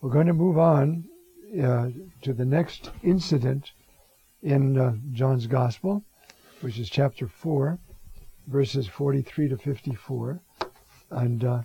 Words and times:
We're 0.00 0.10
going 0.10 0.28
to 0.28 0.32
move 0.32 0.58
on 0.58 1.06
uh, 1.60 1.88
to 2.22 2.32
the 2.32 2.44
next 2.44 2.92
incident 3.02 3.72
in 4.42 4.78
uh, 4.78 4.94
John's 5.10 5.48
Gospel, 5.48 6.04
which 6.60 6.78
is 6.78 6.88
chapter 6.88 7.26
4, 7.26 7.80
verses 8.46 8.86
43 8.86 9.48
to 9.48 9.56
54. 9.56 10.40
And, 11.10 11.44
uh, 11.44 11.62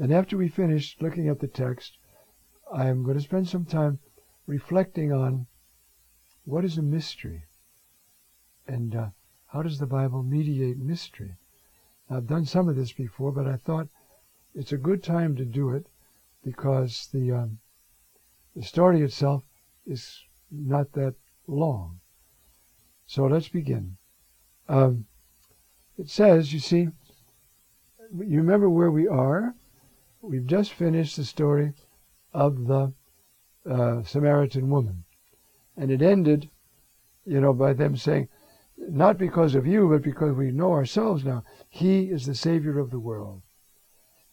and 0.00 0.10
after 0.10 0.38
we 0.38 0.48
finish 0.48 0.96
looking 1.00 1.28
at 1.28 1.40
the 1.40 1.48
text, 1.48 1.98
I'm 2.72 3.02
going 3.02 3.18
to 3.18 3.22
spend 3.22 3.46
some 3.46 3.66
time 3.66 3.98
reflecting 4.46 5.12
on 5.12 5.46
what 6.46 6.64
is 6.64 6.78
a 6.78 6.82
mystery 6.82 7.44
and 8.66 8.96
uh, 8.96 9.08
how 9.48 9.60
does 9.62 9.78
the 9.78 9.86
Bible 9.86 10.22
mediate 10.22 10.78
mystery. 10.78 11.36
I've 12.08 12.26
done 12.26 12.46
some 12.46 12.70
of 12.70 12.76
this 12.76 12.92
before, 12.92 13.32
but 13.32 13.46
I 13.46 13.56
thought 13.56 13.88
it's 14.54 14.72
a 14.72 14.78
good 14.78 15.02
time 15.02 15.36
to 15.36 15.44
do 15.44 15.68
it 15.70 15.86
because 16.44 17.08
the 17.12 17.32
um, 17.32 17.58
the 18.56 18.62
story 18.62 19.02
itself 19.02 19.44
is 19.86 20.22
not 20.50 20.92
that 20.92 21.14
long. 21.46 22.00
So 23.06 23.26
let's 23.26 23.48
begin. 23.48 23.96
Um, 24.68 25.06
it 25.98 26.08
says, 26.08 26.52
you 26.52 26.60
see, 26.60 26.88
you 28.18 28.38
remember 28.38 28.68
where 28.68 28.90
we 28.90 29.06
are. 29.08 29.54
We've 30.22 30.46
just 30.46 30.72
finished 30.72 31.16
the 31.16 31.24
story 31.24 31.72
of 32.32 32.66
the 32.66 32.92
uh, 33.68 34.02
Samaritan 34.02 34.70
woman, 34.70 35.04
and 35.76 35.90
it 35.90 36.02
ended, 36.02 36.50
you 37.24 37.40
know, 37.40 37.52
by 37.52 37.72
them 37.72 37.96
saying, 37.96 38.28
not 38.76 39.18
because 39.18 39.54
of 39.54 39.66
you, 39.66 39.88
but 39.88 40.02
because 40.02 40.34
we 40.34 40.50
know 40.50 40.72
ourselves 40.72 41.24
now, 41.24 41.44
He 41.68 42.04
is 42.04 42.26
the 42.26 42.34
Savior 42.34 42.78
of 42.78 42.90
the 42.90 43.00
world. 43.00 43.42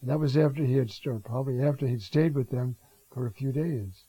And 0.00 0.10
that 0.10 0.20
was 0.20 0.36
after 0.36 0.64
he 0.64 0.74
had, 0.74 0.92
probably 1.24 1.60
after 1.60 1.86
he'd 1.86 2.02
stayed 2.02 2.34
with 2.34 2.50
them 2.50 2.76
for 3.12 3.26
a 3.26 3.32
few 3.32 3.52
days. 3.52 4.04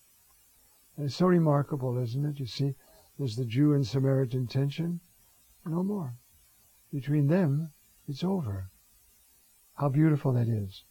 And 0.95 1.05
it's 1.05 1.15
so 1.15 1.27
remarkable, 1.27 1.97
isn't 1.97 2.25
it? 2.25 2.39
You 2.39 2.45
see, 2.45 2.75
there's 3.17 3.35
the 3.35 3.45
Jew 3.45 3.73
and 3.73 3.85
Samaritan 3.85 4.47
tension. 4.47 4.99
No 5.65 5.83
more. 5.83 6.13
Between 6.91 7.27
them, 7.27 7.71
it's 8.07 8.23
over. 8.23 8.69
How 9.75 9.89
beautiful 9.89 10.33
that 10.33 10.47
is. 10.47 10.83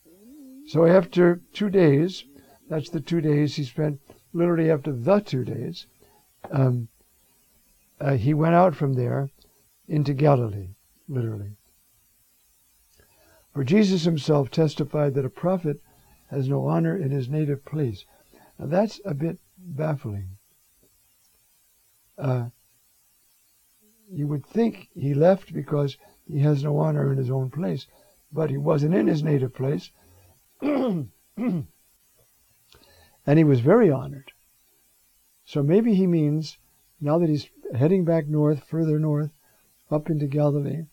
So 0.67 0.87
after 0.87 1.43
two 1.53 1.71
days, 1.71 2.25
that's 2.69 2.91
the 2.91 3.01
two 3.01 3.21
days 3.21 3.57
he 3.57 3.65
spent, 3.65 4.01
literally 4.33 4.71
after 4.71 4.93
the 4.93 5.21
two 5.21 5.45
days, 5.45 5.87
um, 6.51 6.89
uh, 8.01 8.15
he 8.15 8.35
went 8.35 8.55
out 8.55 8.75
from 8.75 8.95
there 8.95 9.31
into 9.89 10.15
Galilee, 10.15 10.71
literally. 11.09 11.58
For 13.59 13.65
Jesus 13.65 14.05
himself 14.05 14.53
testified 14.53 15.15
that 15.15 15.25
a 15.25 15.29
prophet 15.29 15.83
has 16.31 16.49
no 16.49 16.69
honor 16.69 16.97
in 16.97 17.11
his 17.11 17.29
native 17.29 17.65
place. 17.65 18.05
Now 18.57 18.67
that's 18.67 19.01
a 19.05 19.15
bit 19.15 19.41
baffling. 19.59 20.39
Uh, 22.17 22.51
you 24.09 24.29
would 24.29 24.47
think 24.47 24.91
he 24.95 25.13
left 25.13 25.53
because 25.53 25.97
he 26.25 26.39
has 26.39 26.63
no 26.63 26.79
honor 26.79 27.11
in 27.11 27.19
his 27.19 27.33
own 27.33 27.51
place, 27.51 27.89
but 28.31 28.49
he 28.49 28.57
wasn't 28.57 28.95
in 28.95 29.09
his 29.09 29.25
native 29.25 29.55
place. 29.55 29.91
and 30.63 31.09
he 33.27 33.43
was 33.43 33.59
very 33.59 33.91
honored. 33.91 34.31
So 35.45 35.65
maybe 35.65 35.97
he 35.97 36.07
means 36.07 36.59
now 37.01 37.19
that 37.19 37.29
he's 37.29 37.51
heading 37.75 38.05
back 38.05 38.29
north, 38.29 38.63
further 38.63 39.01
north, 39.01 39.33
up 39.91 40.09
into 40.11 40.29
Galilee 40.29 40.85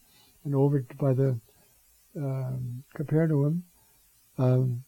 and 0.43 0.55
over 0.55 0.83
by 0.97 1.13
the 1.13 1.39
um, 2.17 2.83
Capernaum, 2.93 3.63
um, 4.37 4.83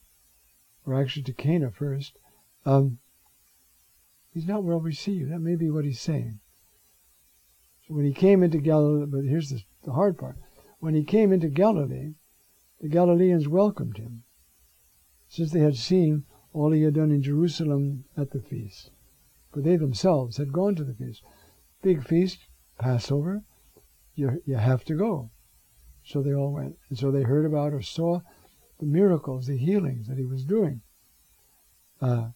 or 0.85 0.99
actually 0.99 1.23
to 1.23 1.33
Cana 1.33 1.71
first, 1.71 2.17
um, 2.65 2.99
he's 4.33 4.47
not 4.47 4.63
well 4.63 4.79
received. 4.79 5.31
That 5.31 5.39
may 5.39 5.55
be 5.55 5.69
what 5.69 5.85
he's 5.85 6.01
saying. 6.01 6.39
So 7.87 7.93
when 7.93 8.05
he 8.05 8.13
came 8.13 8.43
into 8.43 8.57
Galilee, 8.57 9.05
but 9.05 9.23
here's 9.23 9.49
the, 9.49 9.61
the 9.83 9.93
hard 9.93 10.17
part. 10.17 10.37
When 10.79 10.93
he 10.93 11.03
came 11.03 11.31
into 11.31 11.47
Galilee, 11.47 12.13
the 12.81 12.89
Galileans 12.89 13.47
welcomed 13.47 13.97
him, 13.97 14.23
since 15.27 15.51
they 15.51 15.61
had 15.61 15.75
seen 15.75 16.25
all 16.53 16.71
he 16.71 16.83
had 16.83 16.93
done 16.93 17.11
in 17.11 17.23
Jerusalem 17.23 18.05
at 18.15 18.31
the 18.31 18.41
feast. 18.41 18.91
For 19.51 19.61
they 19.61 19.77
themselves 19.77 20.37
had 20.37 20.53
gone 20.53 20.75
to 20.75 20.83
the 20.83 20.93
feast. 20.93 21.23
Big 21.81 22.05
feast, 22.05 22.39
Passover, 22.77 23.43
you, 24.15 24.41
you 24.45 24.55
have 24.55 24.83
to 24.85 24.95
go. 24.95 25.31
So 26.07 26.21
they 26.21 26.33
all 26.33 26.53
went. 26.53 26.77
And 26.87 26.97
so 26.97 27.11
they 27.11 27.23
heard 27.23 27.45
about 27.45 27.73
or 27.73 27.81
saw 27.81 28.21
the 28.79 28.85
miracles, 28.85 29.45
the 29.45 29.57
healings 29.57 30.07
that 30.07 30.17
he 30.17 30.25
was 30.25 30.45
doing. 30.45 30.81
Uh, 32.01 32.29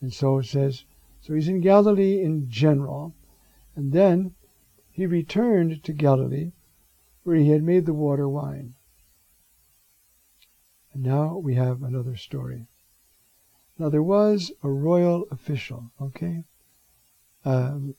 and 0.00 0.12
so 0.12 0.38
it 0.38 0.46
says, 0.46 0.84
so 1.20 1.34
he's 1.34 1.46
in 1.46 1.60
Galilee 1.60 2.20
in 2.20 2.50
general. 2.50 3.14
And 3.76 3.92
then 3.92 4.34
he 4.90 5.06
returned 5.06 5.84
to 5.84 5.92
Galilee 5.92 6.50
where 7.22 7.36
he 7.36 7.50
had 7.50 7.62
made 7.62 7.86
the 7.86 7.94
water 7.94 8.28
wine. 8.28 8.74
And 10.92 11.04
now 11.04 11.36
we 11.36 11.54
have 11.54 11.82
another 11.82 12.16
story. 12.16 12.66
Now 13.78 13.88
there 13.88 14.02
was 14.02 14.50
a 14.64 14.68
royal 14.68 15.26
official, 15.30 15.92
okay? 16.00 16.42
Um, 17.44 17.94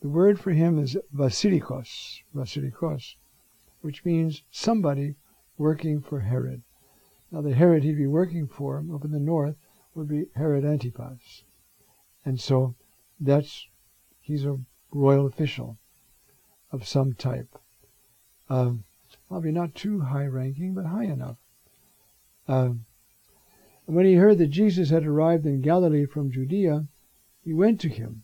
the 0.00 0.08
word 0.08 0.40
for 0.40 0.52
him 0.52 0.78
is 0.78 0.96
Vasilikos, 1.14 2.22
Vasilikos 2.34 3.16
which 3.82 4.04
means 4.04 4.42
somebody 4.50 5.16
working 5.58 6.00
for 6.00 6.20
Herod. 6.20 6.62
Now, 7.30 7.42
the 7.42 7.54
Herod 7.54 7.84
he'd 7.84 7.96
be 7.96 8.06
working 8.06 8.46
for 8.46 8.84
up 8.94 9.04
in 9.04 9.12
the 9.12 9.18
north 9.18 9.56
would 9.94 10.08
be 10.08 10.26
Herod 10.34 10.64
Antipas. 10.64 11.44
And 12.24 12.40
so 12.40 12.74
that's, 13.20 13.66
he's 14.20 14.44
a 14.44 14.58
royal 14.90 15.26
official 15.26 15.78
of 16.70 16.86
some 16.86 17.12
type. 17.14 17.58
Um, 18.48 18.84
probably 19.28 19.52
not 19.52 19.74
too 19.74 20.00
high 20.00 20.26
ranking, 20.26 20.74
but 20.74 20.86
high 20.86 21.04
enough. 21.04 21.36
Um, 22.48 22.84
and 23.86 23.96
when 23.96 24.06
he 24.06 24.14
heard 24.14 24.38
that 24.38 24.48
Jesus 24.48 24.90
had 24.90 25.06
arrived 25.06 25.46
in 25.46 25.60
Galilee 25.60 26.06
from 26.06 26.30
Judea, 26.30 26.86
he 27.44 27.52
went 27.52 27.80
to 27.80 27.88
him 27.88 28.22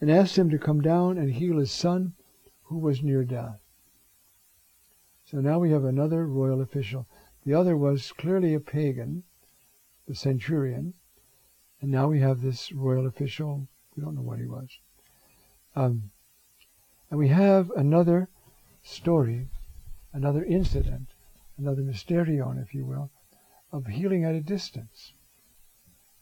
and 0.00 0.10
asked 0.10 0.36
him 0.36 0.50
to 0.50 0.58
come 0.58 0.80
down 0.80 1.16
and 1.18 1.32
heal 1.32 1.58
his 1.58 1.70
son 1.70 2.14
who 2.64 2.78
was 2.78 3.02
near 3.02 3.24
death. 3.24 3.58
So 5.34 5.40
now 5.40 5.58
we 5.58 5.72
have 5.72 5.84
another 5.84 6.28
royal 6.28 6.60
official. 6.60 7.08
The 7.44 7.54
other 7.54 7.76
was 7.76 8.12
clearly 8.12 8.54
a 8.54 8.60
pagan, 8.60 9.24
the 10.06 10.14
centurion, 10.14 10.94
and 11.80 11.90
now 11.90 12.06
we 12.06 12.20
have 12.20 12.40
this 12.40 12.70
royal 12.70 13.04
official. 13.04 13.66
We 13.96 14.04
don't 14.04 14.14
know 14.14 14.22
what 14.22 14.38
he 14.38 14.46
was. 14.46 14.68
Um, 15.74 16.12
and 17.10 17.18
we 17.18 17.26
have 17.30 17.72
another 17.72 18.28
story, 18.84 19.48
another 20.12 20.44
incident, 20.44 21.08
another 21.58 21.82
mysterion, 21.82 22.62
if 22.62 22.72
you 22.72 22.84
will, 22.86 23.10
of 23.72 23.86
healing 23.86 24.24
at 24.24 24.36
a 24.36 24.40
distance. 24.40 25.14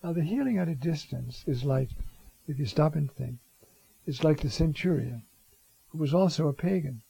Now, 0.03 0.14
the 0.14 0.25
healing 0.25 0.56
at 0.56 0.69
a 0.69 0.75
distance 0.75 1.44
is 1.47 1.64
like, 1.64 1.91
if 2.49 2.59
you 2.59 2.64
stop 2.64 2.94
and 2.94 3.12
think, 3.12 3.41
it's 4.06 4.25
like 4.25 4.41
the 4.41 4.49
centurion, 4.49 5.25
who 5.88 5.99
was 5.99 6.14
also 6.14 6.49
a 6.49 6.55
pagan 6.55 7.03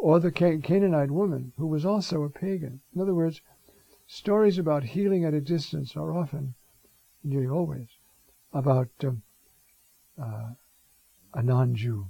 or 0.00 0.20
the 0.20 0.30
Canaanite 0.30 1.10
woman 1.10 1.52
who 1.56 1.66
was 1.66 1.84
also 1.84 2.22
a 2.22 2.30
pagan. 2.30 2.80
In 2.94 3.00
other 3.00 3.14
words, 3.14 3.40
stories 4.06 4.58
about 4.58 4.84
healing 4.84 5.24
at 5.24 5.34
a 5.34 5.40
distance 5.40 5.96
are 5.96 6.12
often, 6.12 6.54
nearly 7.24 7.48
always, 7.48 7.88
about 8.52 8.88
um, 9.02 9.22
uh, 10.20 10.50
a 11.34 11.42
non-Jew. 11.42 12.06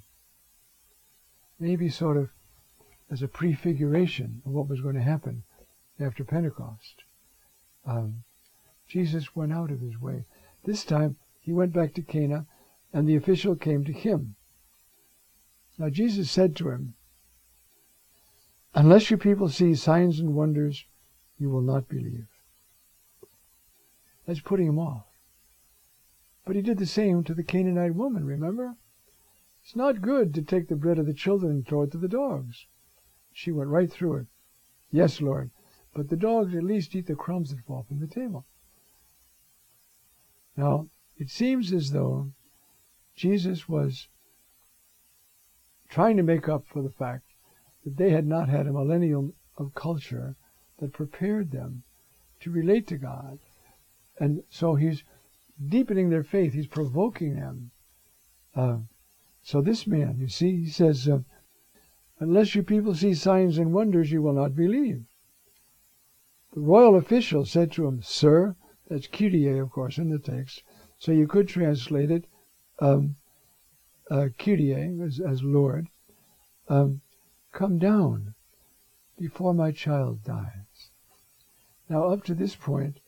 Maybe 1.58 1.88
sort 1.88 2.16
of 2.16 2.30
as 3.10 3.22
a 3.22 3.28
prefiguration 3.28 4.42
of 4.44 4.52
what 4.52 4.68
was 4.68 4.80
going 4.80 4.96
to 4.96 5.02
happen 5.02 5.44
after 5.98 6.24
Pentecost. 6.24 7.04
Um, 7.86 8.24
Jesus 8.88 9.34
went 9.34 9.52
out 9.52 9.70
of 9.70 9.80
his 9.80 10.00
way. 10.00 10.24
This 10.64 10.84
time 10.84 11.16
he 11.40 11.52
went 11.52 11.72
back 11.72 11.94
to 11.94 12.02
Cana, 12.02 12.46
and 12.92 13.08
the 13.08 13.16
official 13.16 13.54
came 13.54 13.84
to 13.84 13.92
him. 13.92 14.34
Now 15.78 15.88
Jesus 15.88 16.30
said 16.30 16.56
to 16.56 16.70
him, 16.70 16.94
Unless 18.76 19.10
you 19.10 19.16
people 19.16 19.48
see 19.48 19.74
signs 19.74 20.20
and 20.20 20.34
wonders, 20.34 20.84
you 21.38 21.48
will 21.48 21.62
not 21.62 21.88
believe. 21.88 22.26
That's 24.26 24.40
putting 24.40 24.66
him 24.66 24.78
off. 24.78 25.06
But 26.44 26.56
he 26.56 26.62
did 26.62 26.76
the 26.76 26.84
same 26.84 27.24
to 27.24 27.32
the 27.32 27.42
Canaanite 27.42 27.94
woman, 27.94 28.26
remember? 28.26 28.76
It's 29.64 29.74
not 29.74 30.02
good 30.02 30.34
to 30.34 30.42
take 30.42 30.68
the 30.68 30.76
bread 30.76 30.98
of 30.98 31.06
the 31.06 31.14
children 31.14 31.52
and 31.52 31.66
throw 31.66 31.84
it 31.84 31.92
to 31.92 31.98
the 31.98 32.06
dogs. 32.06 32.66
She 33.32 33.50
went 33.50 33.70
right 33.70 33.90
through 33.90 34.16
it. 34.16 34.26
Yes, 34.92 35.22
Lord, 35.22 35.50
but 35.94 36.10
the 36.10 36.16
dogs 36.16 36.54
at 36.54 36.62
least 36.62 36.94
eat 36.94 37.06
the 37.06 37.14
crumbs 37.14 37.50
that 37.50 37.64
fall 37.64 37.86
from 37.88 38.00
the 38.00 38.06
table. 38.06 38.44
Now, 40.54 40.88
it 41.16 41.30
seems 41.30 41.72
as 41.72 41.92
though 41.92 42.32
Jesus 43.14 43.70
was 43.70 44.08
trying 45.88 46.18
to 46.18 46.22
make 46.22 46.46
up 46.46 46.66
for 46.66 46.82
the 46.82 46.90
fact 46.90 47.25
that 47.86 47.96
they 47.96 48.10
had 48.10 48.26
not 48.26 48.48
had 48.48 48.66
a 48.66 48.72
millennium 48.72 49.32
of 49.56 49.72
culture 49.74 50.34
that 50.80 50.92
prepared 50.92 51.52
them 51.52 51.84
to 52.40 52.50
relate 52.50 52.88
to 52.88 52.98
God. 52.98 53.38
And 54.18 54.42
so 54.50 54.74
he's 54.74 55.04
deepening 55.64 56.10
their 56.10 56.24
faith, 56.24 56.52
he's 56.52 56.66
provoking 56.66 57.36
them. 57.36 57.70
Uh, 58.56 58.78
so 59.40 59.62
this 59.62 59.86
man, 59.86 60.16
you 60.18 60.28
see, 60.28 60.64
he 60.64 60.68
says, 60.68 61.08
uh, 61.08 61.20
Unless 62.18 62.56
you 62.56 62.64
people 62.64 62.94
see 62.94 63.14
signs 63.14 63.56
and 63.56 63.72
wonders, 63.72 64.10
you 64.10 64.20
will 64.20 64.32
not 64.32 64.56
believe. 64.56 65.04
The 66.54 66.60
royal 66.60 66.96
official 66.96 67.44
said 67.44 67.70
to 67.72 67.86
him, 67.86 68.02
Sir, 68.02 68.56
that's 68.88 69.06
Kyrie, 69.06 69.58
of 69.58 69.70
course, 69.70 69.98
in 69.98 70.10
the 70.10 70.18
text. 70.18 70.64
So 70.98 71.12
you 71.12 71.28
could 71.28 71.46
translate 71.46 72.10
it 72.10 72.24
um, 72.80 73.14
uh, 74.10 74.28
as, 74.44 75.20
as 75.20 75.42
Lord. 75.44 75.88
Um, 76.68 77.02
come 77.56 77.78
down 77.78 78.34
before 79.18 79.54
my 79.54 79.72
child 79.72 80.22
dies. 80.22 80.90
Now, 81.88 82.04
up 82.04 82.22
to 82.24 82.34
this 82.34 82.54
point, 82.54 83.00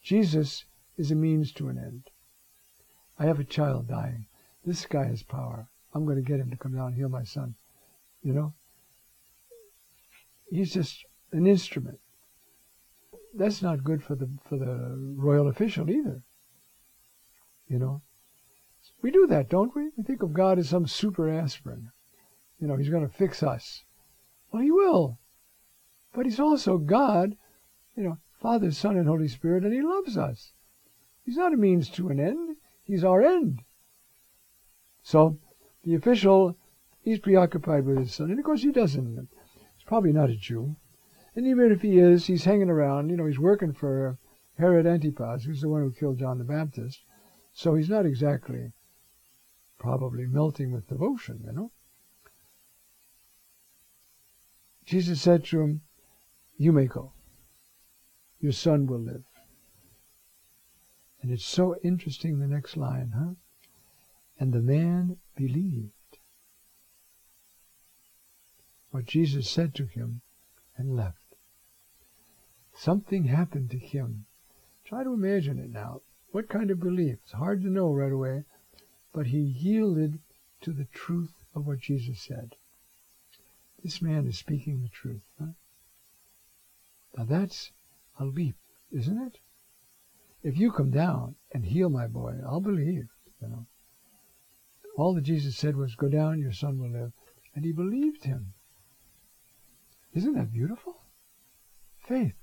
Jesus 0.00 0.64
is 0.96 1.10
a 1.10 1.16
means 1.16 1.50
to 1.54 1.68
an 1.68 1.78
end. 1.78 2.04
I 3.18 3.26
have 3.26 3.40
a 3.40 3.44
child 3.44 3.88
dying. 3.88 4.26
This 4.64 4.86
guy 4.86 5.06
has 5.06 5.24
power. 5.24 5.68
I'm 5.92 6.04
going 6.04 6.16
to 6.16 6.22
get 6.22 6.38
him 6.38 6.48
to 6.50 6.56
come 6.56 6.76
down 6.76 6.88
and 6.88 6.94
heal 6.94 7.08
my 7.08 7.24
son. 7.24 7.56
You 8.22 8.32
know? 8.34 8.54
He's 10.48 10.72
just 10.72 11.04
an 11.32 11.48
instrument. 11.48 11.98
That's 13.34 13.62
not 13.62 13.82
good 13.82 14.02
for 14.02 14.14
the 14.14 14.28
for 14.48 14.56
the 14.58 15.14
royal 15.16 15.48
official 15.48 15.90
either. 15.90 16.22
You 17.68 17.80
know? 17.80 18.02
We 19.02 19.10
do 19.10 19.26
that, 19.26 19.48
don't 19.48 19.74
we? 19.74 19.90
We 19.96 20.04
think 20.04 20.22
of 20.22 20.32
God 20.32 20.58
as 20.58 20.68
some 20.68 20.86
super 20.86 21.28
aspirin. 21.28 21.90
You 22.60 22.68
know, 22.68 22.76
he's 22.76 22.88
going 22.88 23.06
to 23.06 23.12
fix 23.12 23.42
us. 23.42 23.82
Well, 24.50 24.62
he 24.62 24.70
will. 24.70 25.18
But 26.12 26.26
he's 26.26 26.40
also 26.40 26.78
God, 26.78 27.36
you 27.96 28.02
know, 28.02 28.18
Father, 28.40 28.70
Son, 28.70 28.96
and 28.96 29.06
Holy 29.08 29.28
Spirit, 29.28 29.64
and 29.64 29.72
he 29.72 29.82
loves 29.82 30.16
us. 30.16 30.52
He's 31.24 31.36
not 31.36 31.52
a 31.52 31.56
means 31.56 31.90
to 31.90 32.08
an 32.08 32.20
end. 32.20 32.56
He's 32.84 33.04
our 33.04 33.22
end. 33.22 33.62
So 35.02 35.38
the 35.82 35.94
official 35.94 36.56
He's 37.08 37.20
preoccupied 37.20 37.86
with 37.86 37.96
his 37.96 38.14
son. 38.14 38.28
And 38.28 38.38
of 38.38 38.44
course, 38.44 38.62
he 38.62 38.70
doesn't. 38.70 39.28
He's 39.76 39.84
probably 39.86 40.12
not 40.12 40.28
a 40.28 40.36
Jew. 40.36 40.76
And 41.34 41.46
even 41.46 41.72
if 41.72 41.80
he 41.80 41.98
is, 41.98 42.26
he's 42.26 42.44
hanging 42.44 42.68
around. 42.68 43.08
You 43.08 43.16
know, 43.16 43.24
he's 43.24 43.38
working 43.38 43.72
for 43.72 44.18
Herod 44.58 44.86
Antipas, 44.86 45.44
who's 45.44 45.62
the 45.62 45.70
one 45.70 45.80
who 45.80 45.90
killed 45.90 46.18
John 46.18 46.36
the 46.36 46.44
Baptist. 46.44 47.00
So 47.54 47.76
he's 47.76 47.88
not 47.88 48.04
exactly 48.04 48.72
probably 49.78 50.26
melting 50.26 50.70
with 50.70 50.88
devotion, 50.88 51.44
you 51.46 51.52
know. 51.52 51.70
Jesus 54.88 55.20
said 55.20 55.44
to 55.44 55.60
him, 55.60 55.82
You 56.56 56.72
may 56.72 56.86
go. 56.86 57.12
Your 58.40 58.52
son 58.52 58.86
will 58.86 59.00
live. 59.00 59.24
And 61.20 61.30
it's 61.30 61.44
so 61.44 61.76
interesting, 61.84 62.38
the 62.38 62.46
next 62.46 62.74
line, 62.74 63.12
huh? 63.14 63.34
And 64.40 64.54
the 64.54 64.62
man 64.62 65.18
believed 65.36 65.92
what 68.90 69.04
Jesus 69.04 69.50
said 69.50 69.74
to 69.74 69.84
him 69.84 70.22
and 70.78 70.96
left. 70.96 71.34
Something 72.72 73.24
happened 73.24 73.70
to 73.72 73.78
him. 73.78 74.24
Try 74.86 75.04
to 75.04 75.12
imagine 75.12 75.58
it 75.58 75.68
now. 75.68 76.00
What 76.30 76.48
kind 76.48 76.70
of 76.70 76.80
belief? 76.80 77.18
It's 77.24 77.32
hard 77.32 77.60
to 77.60 77.68
know 77.68 77.92
right 77.92 78.10
away, 78.10 78.44
but 79.12 79.26
he 79.26 79.38
yielded 79.38 80.20
to 80.62 80.72
the 80.72 80.86
truth 80.86 81.34
of 81.54 81.66
what 81.66 81.80
Jesus 81.80 82.22
said. 82.22 82.54
This 83.82 84.02
man 84.02 84.26
is 84.26 84.38
speaking 84.38 84.82
the 84.82 84.88
truth. 84.88 85.22
Huh? 85.38 85.52
Now 87.16 87.24
that's 87.24 87.72
a 88.18 88.24
leap, 88.24 88.56
isn't 88.90 89.18
it? 89.18 89.38
If 90.42 90.56
you 90.56 90.70
come 90.72 90.90
down 90.90 91.36
and 91.52 91.64
heal 91.64 91.88
my 91.88 92.06
boy, 92.06 92.36
I'll 92.46 92.60
believe, 92.60 93.08
you 93.40 93.48
know. 93.48 93.66
All 94.96 95.14
that 95.14 95.22
Jesus 95.22 95.56
said 95.56 95.76
was, 95.76 95.94
Go 95.94 96.08
down, 96.08 96.40
your 96.40 96.52
son 96.52 96.78
will 96.78 96.90
live. 96.90 97.12
And 97.54 97.64
he 97.64 97.72
believed 97.72 98.24
him. 98.24 98.54
Isn't 100.14 100.34
that 100.34 100.52
beautiful? 100.52 101.02
Faith. 101.98 102.34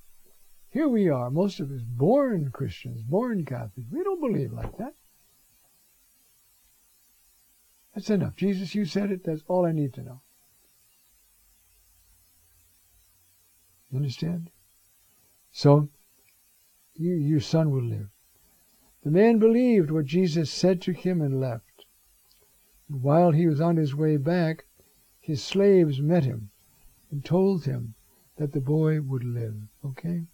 Here 0.70 0.88
we 0.88 1.10
are, 1.10 1.30
most 1.30 1.60
of 1.60 1.72
us 1.72 1.82
born 1.84 2.52
Christians, 2.52 3.02
born 3.02 3.46
Catholics. 3.46 3.90
We 3.92 4.04
don't 4.04 4.22
believe 4.22 4.52
like 4.52 4.78
that. 4.78 4.94
That's 7.94 8.10
enough. 8.10 8.36
Jesus, 8.36 8.76
you 8.76 8.86
said 8.86 9.10
it. 9.12 9.24
That's 9.24 9.44
all 9.48 9.66
I 9.66 9.72
need 9.72 9.94
to 9.94 10.04
know. 10.04 10.22
You 13.92 13.98
understand? 13.98 14.50
So, 15.52 15.90
you, 16.96 17.14
your 17.14 17.40
son 17.40 17.72
will 17.72 17.84
live. 17.84 18.10
The 19.04 19.12
man 19.12 19.38
believed 19.38 19.92
what 19.92 20.06
Jesus 20.06 20.52
said 20.52 20.82
to 20.82 20.92
him 20.92 21.22
and 21.22 21.40
left. 21.40 21.86
And 22.90 23.02
while 23.02 23.32
he 23.32 23.48
was 23.48 23.62
on 23.62 23.78
his 23.78 23.96
way 23.96 24.18
back, 24.18 24.66
his 25.20 25.44
slaves 25.44 26.02
met 26.02 26.24
him 26.24 26.50
and 27.12 27.24
told 27.24 27.66
him 27.66 27.96
that 28.38 28.52
the 28.52 28.62
boy 28.62 29.02
would 29.02 29.24
live. 29.24 29.56
Okay? 29.84 30.26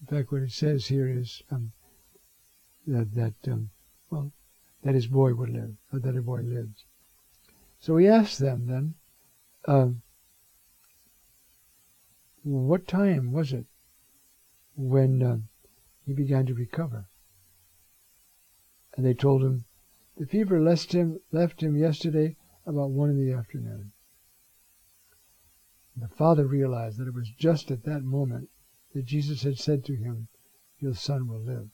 In 0.00 0.06
fact, 0.06 0.30
what 0.30 0.42
it 0.42 0.52
says 0.52 0.86
here 0.86 1.08
is 1.08 1.42
um, 1.50 1.72
that, 2.86 3.14
that 3.14 3.34
um, 3.50 3.70
well, 4.10 4.32
that 4.82 4.94
his 4.94 5.06
boy 5.06 5.34
would 5.34 5.50
live, 5.50 5.74
or 5.92 5.98
that 5.98 6.16
a 6.16 6.22
boy 6.22 6.40
lived. 6.42 6.84
So 7.80 7.96
he 7.96 8.06
asked 8.06 8.38
them 8.38 8.66
then, 8.66 8.94
uh, 9.66 9.88
what 12.46 12.86
time 12.86 13.32
was 13.32 13.52
it 13.52 13.66
when 14.76 15.20
uh, 15.20 15.38
he 16.04 16.12
began 16.12 16.46
to 16.46 16.54
recover? 16.54 17.08
And 18.96 19.04
they 19.04 19.14
told 19.14 19.42
him, 19.42 19.64
the 20.16 20.26
fever 20.26 20.60
left 20.60 20.92
him, 20.92 21.18
left 21.32 21.60
him 21.60 21.76
yesterday 21.76 22.36
about 22.64 22.90
one 22.90 23.10
in 23.10 23.18
the 23.18 23.32
afternoon. 23.32 23.90
The 25.96 26.08
father 26.08 26.46
realized 26.46 26.98
that 26.98 27.08
it 27.08 27.14
was 27.14 27.30
just 27.30 27.70
at 27.70 27.82
that 27.82 28.04
moment 28.04 28.48
that 28.94 29.06
Jesus 29.06 29.42
had 29.42 29.58
said 29.58 29.84
to 29.86 29.96
him, 29.96 30.28
Your 30.78 30.94
son 30.94 31.26
will 31.26 31.40
live. 31.40 31.68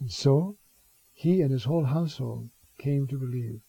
And 0.00 0.10
so 0.10 0.56
he 1.12 1.40
and 1.40 1.52
his 1.52 1.64
whole 1.64 1.84
household 1.84 2.50
came 2.78 3.06
to 3.06 3.18
believe. 3.18 3.60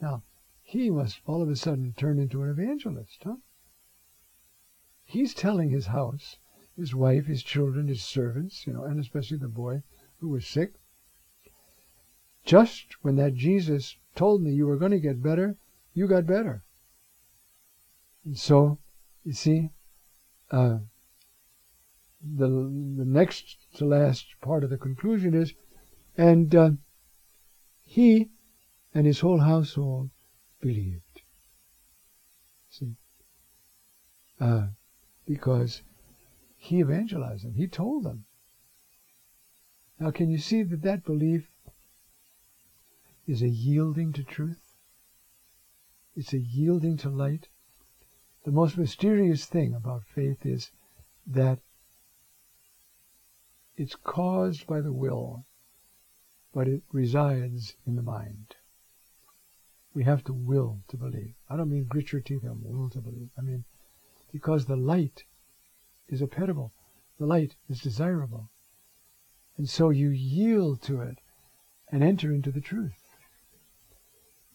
Now, 0.00 0.22
he 0.62 0.88
must 0.88 1.20
all 1.26 1.42
of 1.42 1.48
a 1.48 1.56
sudden 1.56 1.94
turn 1.94 2.18
into 2.18 2.42
an 2.42 2.50
evangelist, 2.50 3.24
huh? 3.24 3.36
He's 5.14 5.32
telling 5.32 5.70
his 5.70 5.86
house, 5.86 6.38
his 6.76 6.92
wife, 6.92 7.26
his 7.26 7.44
children, 7.44 7.86
his 7.86 8.02
servants, 8.02 8.66
you 8.66 8.72
know, 8.72 8.82
and 8.82 8.98
especially 8.98 9.36
the 9.36 9.46
boy 9.46 9.84
who 10.18 10.28
was 10.28 10.44
sick. 10.44 10.72
Just 12.44 12.96
when 13.02 13.14
that 13.14 13.34
Jesus 13.34 13.96
told 14.16 14.42
me 14.42 14.50
you 14.52 14.66
were 14.66 14.76
going 14.76 14.90
to 14.90 14.98
get 14.98 15.22
better, 15.22 15.56
you 15.92 16.08
got 16.08 16.26
better. 16.26 16.64
And 18.24 18.36
so, 18.36 18.80
you 19.22 19.32
see, 19.34 19.70
uh, 20.50 20.78
the 22.20 22.48
the 22.48 23.04
next 23.04 23.72
to 23.76 23.84
last 23.84 24.26
part 24.40 24.64
of 24.64 24.70
the 24.70 24.78
conclusion 24.78 25.32
is, 25.32 25.54
and 26.16 26.52
uh, 26.56 26.70
he 27.84 28.30
and 28.92 29.06
his 29.06 29.20
whole 29.20 29.38
household 29.38 30.10
believed. 30.60 31.22
See, 32.68 32.96
uh, 34.40 34.70
because 35.26 35.82
he 36.56 36.80
evangelized 36.80 37.44
them, 37.44 37.54
he 37.54 37.66
told 37.66 38.04
them. 38.04 38.24
Now, 39.98 40.10
can 40.10 40.30
you 40.30 40.38
see 40.38 40.62
that 40.62 40.82
that 40.82 41.04
belief 41.04 41.48
is 43.26 43.42
a 43.42 43.48
yielding 43.48 44.12
to 44.14 44.22
truth? 44.22 44.74
It's 46.16 46.32
a 46.32 46.38
yielding 46.38 46.96
to 46.98 47.08
light. 47.08 47.48
The 48.44 48.52
most 48.52 48.76
mysterious 48.76 49.46
thing 49.46 49.74
about 49.74 50.04
faith 50.04 50.44
is 50.44 50.70
that 51.26 51.60
it's 53.76 53.96
caused 53.96 54.66
by 54.66 54.80
the 54.80 54.92
will, 54.92 55.46
but 56.52 56.68
it 56.68 56.82
resides 56.92 57.74
in 57.86 57.96
the 57.96 58.02
mind. 58.02 58.54
We 59.94 60.04
have 60.04 60.22
to 60.24 60.32
will 60.32 60.82
to 60.88 60.96
believe. 60.96 61.34
I 61.48 61.56
don't 61.56 61.70
mean 61.70 61.84
grit 61.84 62.12
your 62.12 62.20
teeth 62.20 62.44
and 62.44 62.62
will 62.62 62.90
to 62.90 63.00
believe. 63.00 63.30
I 63.38 63.40
mean, 63.40 63.64
because 64.34 64.66
the 64.66 64.74
light 64.74 65.22
is 66.08 66.20
appetible, 66.20 66.72
the 67.20 67.24
light 67.24 67.54
is 67.68 67.80
desirable. 67.80 68.50
And 69.56 69.70
so 69.70 69.90
you 69.90 70.10
yield 70.10 70.82
to 70.82 71.00
it 71.02 71.18
and 71.92 72.02
enter 72.02 72.32
into 72.32 72.50
the 72.50 72.60
truth. 72.60 73.16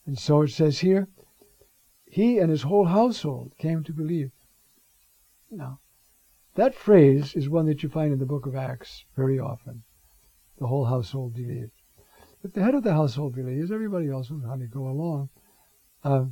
And 0.05 0.19
so 0.19 0.41
it 0.41 0.49
says 0.49 0.79
here, 0.79 1.07
he 2.05 2.39
and 2.39 2.51
his 2.51 2.63
whole 2.63 2.87
household 2.87 3.53
came 3.57 3.85
to 3.85 3.93
believe. 3.93 4.31
Now, 5.49 5.79
that 6.55 6.75
phrase 6.75 7.33
is 7.33 7.47
one 7.47 7.65
that 7.67 7.81
you 7.81 7.87
find 7.87 8.11
in 8.11 8.19
the 8.19 8.25
book 8.25 8.45
of 8.45 8.57
Acts 8.57 9.05
very 9.15 9.39
often. 9.39 9.83
The 10.57 10.67
whole 10.67 10.85
household 10.85 11.35
believed. 11.35 11.71
But 12.41 12.53
the 12.53 12.63
head 12.63 12.75
of 12.75 12.83
the 12.83 12.93
household 12.93 13.33
believes, 13.33 13.71
everybody 13.71 14.09
else 14.09 14.29
will 14.29 14.41
kind 14.41 14.61
of 14.61 14.71
go 14.71 14.89
along. 14.89 15.29
Uh, 16.03 16.25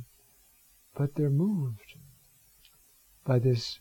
but 0.94 1.14
they're 1.14 1.30
moved 1.30 1.87
by 3.28 3.38
this 3.38 3.78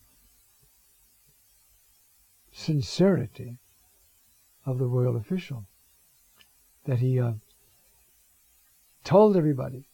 sincerity 2.51 3.58
of 4.66 4.77
the 4.77 4.86
royal 4.86 5.16
official 5.16 5.66
that 6.86 7.00
he 7.00 7.18
uh, 7.18 7.32
told 9.06 9.38
everybody. 9.38 9.88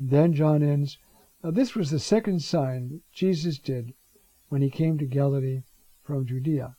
And 0.00 0.10
then 0.10 0.34
John 0.34 0.64
ends. 0.64 0.98
Now, 1.44 1.52
this 1.52 1.76
was 1.76 1.92
the 1.92 2.00
second 2.00 2.42
sign 2.42 3.02
Jesus 3.12 3.60
did 3.60 3.94
when 4.48 4.62
he 4.62 4.70
came 4.70 4.98
to 4.98 5.06
Galilee 5.06 5.62
from 6.02 6.26
Judea. 6.26 6.74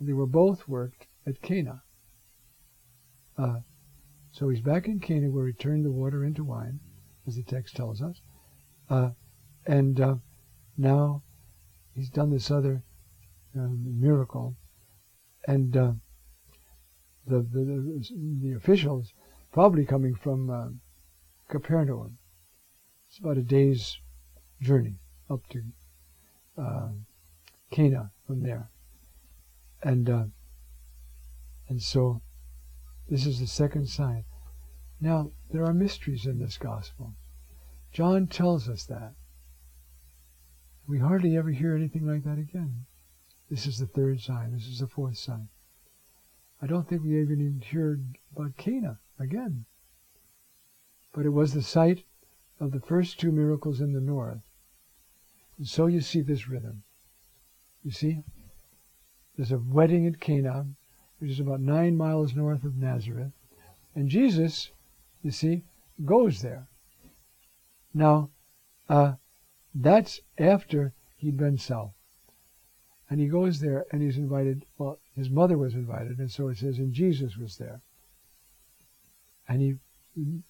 They 0.00 0.14
were 0.14 0.26
both 0.26 0.66
worked 0.66 1.06
at 1.24 1.42
Cana. 1.42 1.82
Uh, 3.38 3.60
so 4.32 4.48
he's 4.48 4.60
back 4.60 4.88
in 4.88 4.98
Cana 4.98 5.30
where 5.30 5.46
he 5.46 5.52
turned 5.52 5.84
the 5.84 5.92
water 5.92 6.24
into 6.24 6.42
wine, 6.42 6.80
as 7.24 7.36
the 7.36 7.44
text 7.44 7.76
tells 7.76 8.02
us. 8.02 8.20
Uh, 8.90 9.10
and 9.64 10.00
uh, 10.00 10.16
now 10.76 11.22
he's 11.94 12.10
done 12.10 12.30
this 12.30 12.50
other 12.50 12.82
um, 13.54 14.00
miracle. 14.00 14.56
And 15.46 15.76
uh, 15.76 15.92
the, 17.26 17.38
the, 17.38 18.04
the, 18.42 18.52
officials, 18.56 19.12
probably 19.52 19.84
coming 19.84 20.14
from 20.14 20.50
uh, 20.50 20.68
Capernaum, 21.48 22.18
it's 23.08 23.18
about 23.18 23.38
a 23.38 23.42
day's 23.42 23.98
journey 24.60 24.96
up 25.30 25.40
to 25.50 25.62
uh, 26.58 26.88
Cana 27.70 28.10
from 28.26 28.42
there. 28.42 28.70
And 29.82 30.10
uh, 30.10 30.24
and 31.68 31.82
so 31.82 32.22
this 33.08 33.26
is 33.26 33.40
the 33.40 33.46
second 33.46 33.88
sign. 33.88 34.24
Now, 35.00 35.30
there 35.50 35.64
are 35.64 35.74
mysteries 35.74 36.26
in 36.26 36.38
this 36.38 36.58
gospel. 36.58 37.14
John 37.92 38.26
tells 38.26 38.68
us 38.68 38.84
that. 38.86 39.14
We 40.88 40.98
hardly 40.98 41.36
ever 41.36 41.50
hear 41.50 41.74
anything 41.74 42.06
like 42.06 42.24
that 42.24 42.38
again. 42.38 42.86
This 43.50 43.66
is 43.66 43.78
the 43.78 43.86
third 43.86 44.20
sign. 44.20 44.52
This 44.52 44.66
is 44.66 44.80
the 44.80 44.86
fourth 44.86 45.18
sign. 45.18 45.48
I 46.62 46.66
don't 46.66 46.88
think 46.88 47.02
we 47.02 47.20
even 47.20 47.62
heard 47.72 48.04
about 48.34 48.56
Cana 48.56 48.98
again. 49.18 49.64
But 51.12 51.26
it 51.26 51.30
was 51.30 51.52
the 51.52 51.62
site 51.62 52.04
of 52.60 52.72
the 52.72 52.80
first 52.80 53.18
two 53.18 53.32
miracles 53.32 53.80
in 53.80 53.92
the 53.92 54.00
north. 54.00 54.40
And 55.58 55.66
so 55.66 55.86
you 55.86 56.00
see 56.00 56.20
this 56.20 56.48
rhythm. 56.48 56.82
You 57.84 57.90
see? 57.90 58.22
There's 59.36 59.52
a 59.52 59.58
wedding 59.58 60.06
at 60.06 60.20
Cana, 60.20 60.66
which 61.18 61.30
is 61.30 61.40
about 61.40 61.60
nine 61.60 61.96
miles 61.96 62.34
north 62.34 62.64
of 62.64 62.76
Nazareth. 62.76 63.32
And 63.94 64.08
Jesus, 64.08 64.70
you 65.22 65.30
see, 65.30 65.62
goes 66.04 66.42
there. 66.42 66.66
Now, 67.94 68.30
uh, 68.88 69.14
that's 69.82 70.20
after 70.38 70.94
he'd 71.16 71.36
been 71.36 71.58
south. 71.58 71.92
And 73.08 73.20
he 73.20 73.26
goes 73.28 73.60
there 73.60 73.86
and 73.92 74.02
he's 74.02 74.16
invited, 74.16 74.64
well, 74.78 74.98
his 75.14 75.30
mother 75.30 75.56
was 75.56 75.74
invited, 75.74 76.18
and 76.18 76.30
so 76.30 76.48
it 76.48 76.58
says, 76.58 76.78
and 76.78 76.92
Jesus 76.92 77.36
was 77.36 77.56
there. 77.58 77.80
And 79.48 79.60
he 79.60 79.76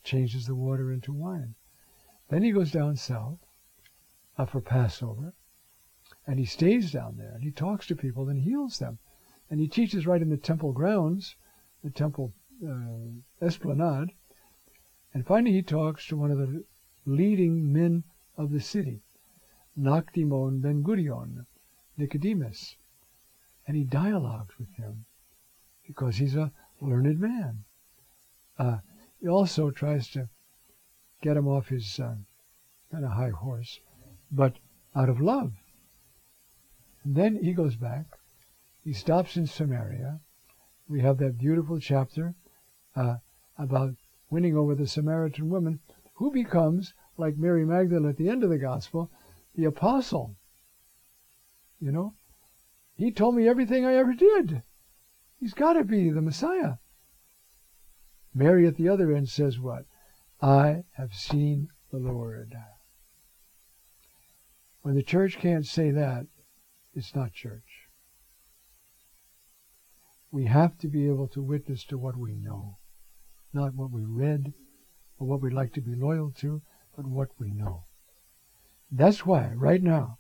changes 0.05 0.47
the 0.47 0.55
water 0.55 0.91
into 0.91 1.13
wine. 1.13 1.55
Then 2.29 2.43
he 2.43 2.53
goes 2.53 2.71
down 2.71 2.97
south 2.97 3.39
uh, 4.39 4.47
for 4.47 4.61
Passover, 4.61 5.35
and 6.27 6.39
he 6.39 6.45
stays 6.45 6.91
down 6.93 7.17
there, 7.19 7.33
and 7.35 7.43
he 7.43 7.51
talks 7.51 7.87
to 7.89 7.97
people 7.97 8.29
and 8.29 8.41
heals 8.41 8.79
them. 8.79 8.99
And 9.51 9.61
he 9.61 9.69
teaches 9.69 10.07
right 10.07 10.23
in 10.23 10.31
the 10.31 10.37
temple 10.37 10.73
grounds, 10.73 11.37
the 11.85 11.91
temple 11.91 12.33
uh, 12.67 13.45
esplanade. 13.45 14.11
And 15.15 15.27
finally, 15.27 15.53
he 15.53 15.63
talks 15.63 16.07
to 16.09 16.17
one 16.17 16.31
of 16.31 16.39
the 16.39 16.65
leading 17.05 17.73
men 17.73 18.05
of 18.37 18.51
the 18.51 18.61
city, 18.61 19.03
Nakdimon 19.79 20.61
ben 20.61 20.83
Gurion, 20.83 21.47
Nicodemus. 21.97 22.77
And 23.67 23.77
he 23.77 23.85
dialogues 23.85 24.59
with 24.59 24.73
him 24.75 25.05
because 25.87 26.17
he's 26.17 26.37
a 26.37 26.53
learned 26.81 27.19
man. 27.19 27.65
Uh, 28.59 28.79
he 29.21 29.29
also 29.29 29.71
tries 29.71 30.09
to 30.11 30.29
get 31.21 31.37
him 31.37 31.49
off 31.49 31.69
his 31.69 31.99
uh, 31.99 32.15
kind 32.93 33.05
of 33.05 33.13
high 33.13 33.31
horse, 33.31 33.81
but 34.31 34.55
out 34.95 35.09
of 35.09 35.21
love. 35.21 35.53
And 37.05 37.15
then 37.15 37.43
he 37.43 37.53
goes 37.53 37.77
back 37.77 38.07
he 38.87 38.93
stops 38.93 39.37
in 39.37 39.49
Samaria. 39.49 40.21
We 40.89 41.01
have 41.01 41.19
that 41.19 41.39
beautiful 41.39 41.81
chapter 41.81 42.37
uh, 42.95 43.17
about 43.59 43.97
winning 44.31 44.57
over 44.57 44.77
the 44.77 44.87
Samaritan 44.87 45.51
woman, 45.51 45.81
who 46.15 46.31
becomes, 46.31 46.95
like 47.17 47.37
Mary 47.37 47.65
Magdalene 47.65 48.09
at 48.09 48.17
the 48.17 48.29
end 48.29 48.45
of 48.45 48.51
the 48.51 48.59
gospel, 48.59 49.11
the 49.57 49.65
apostle. 49.65 50.37
You 51.81 51.93
know, 51.93 52.15
he 52.97 53.11
told 53.11 53.35
me 53.35 53.49
everything 53.49 53.85
I 53.85 53.95
ever 53.95 54.15
did. 54.15 54.63
He's 55.41 55.55
got 55.55 55.75
to 55.75 55.85
be 55.85 56.11
the 56.11 56.23
Messiah. 56.23 56.75
Mary 58.35 58.67
at 58.67 58.77
the 58.77 58.89
other 58.89 59.13
end 59.13 59.29
says 59.29 59.59
what? 59.59 59.85
I 60.41 60.85
have 60.97 61.15
seen 61.15 61.69
the 61.91 61.99
Lord. 61.99 62.55
When 64.83 64.95
the 64.95 65.03
church 65.03 65.39
can't 65.39 65.67
say 65.67 65.91
that, 65.91 66.27
it's 66.95 67.15
not 67.15 67.33
church. 67.33 67.89
We 70.31 70.45
have 70.47 70.79
to 70.79 70.89
be 70.89 71.07
able 71.07 71.29
to 71.29 71.43
witness 71.43 71.85
to 71.85 71.99
what 71.99 72.17
we 72.17 72.35
know, 72.35 72.77
not 73.53 73.75
what 73.75 73.91
we 73.91 74.05
read 74.05 74.53
or 75.19 75.27
what 75.27 75.41
we'd 75.41 75.53
like 75.53 75.73
to 75.75 75.81
be 75.81 75.95
loyal 75.95 76.31
to, 76.41 76.63
but 76.95 77.07
what 77.07 77.29
we 77.39 77.51
know. 77.51 77.85
That's 78.91 79.27
why, 79.27 79.53
right 79.55 79.83
now, 79.83 80.19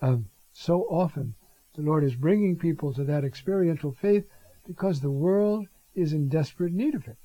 um, 0.00 0.26
so 0.52 0.82
often 0.82 1.34
the 1.74 1.82
Lord 1.82 2.04
is 2.04 2.14
bringing 2.14 2.56
people 2.56 2.94
to 2.94 3.04
that 3.04 3.24
experiential 3.24 3.92
faith 3.92 4.24
because 4.66 5.00
the 5.00 5.10
world 5.10 5.68
is 5.94 6.12
in 6.12 6.28
desperate 6.28 6.72
need 6.72 6.94
of 6.94 7.06
it. 7.06 7.18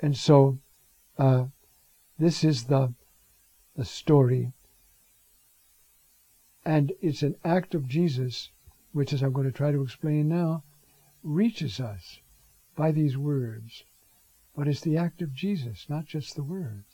And 0.00 0.16
so, 0.16 0.58
uh, 1.18 1.46
this 2.18 2.44
is 2.44 2.64
the 2.64 2.94
the 3.74 3.84
story, 3.84 4.52
and 6.64 6.92
it's 7.00 7.22
an 7.22 7.36
act 7.42 7.74
of 7.74 7.88
Jesus 7.88 8.50
which, 8.92 9.12
as 9.12 9.22
I'm 9.22 9.32
going 9.32 9.46
to 9.46 9.56
try 9.56 9.72
to 9.72 9.82
explain 9.82 10.28
now, 10.28 10.62
reaches 11.22 11.80
us 11.80 12.20
by 12.76 12.92
these 12.92 13.16
words. 13.16 13.84
But 14.54 14.68
it's 14.68 14.82
the 14.82 14.98
act 14.98 15.22
of 15.22 15.32
Jesus, 15.32 15.86
not 15.88 16.04
just 16.04 16.36
the 16.36 16.42
words. 16.42 16.91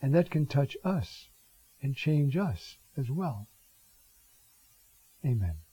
And 0.00 0.14
that 0.14 0.30
can 0.30 0.46
touch 0.46 0.76
us 0.84 1.28
and 1.82 1.94
change 1.94 2.36
us 2.36 2.78
as 2.96 3.10
well. 3.10 3.48
Amen. 5.24 5.63